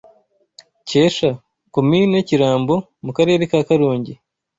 Cyesha 0.87 1.29
(Komini 1.75 2.17
Kirambo) 2.27 2.75
mu 3.05 3.11
Karere 3.17 3.43
ka 3.51 3.59
Karongi 3.67 4.13